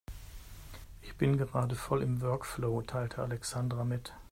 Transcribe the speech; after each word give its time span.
Ich 1.03 1.15
bin 1.15 1.37
gerade 1.37 1.75
voll 1.75 2.01
im 2.01 2.21
Workflow, 2.21 2.81
teilte 2.81 3.21
Alexandra 3.21 3.83
mit. 3.85 4.11